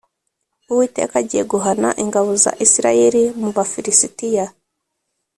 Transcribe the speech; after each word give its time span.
uwiteka 0.71 1.13
agiye 1.21 1.43
guhāna 1.51 1.89
ingabo 2.03 2.29
za 2.43 2.51
isirayeli 2.65 3.23
mu 3.39 3.49
bafilisitiya” 3.55 4.45